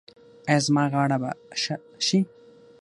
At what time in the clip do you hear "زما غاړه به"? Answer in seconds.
0.65-1.31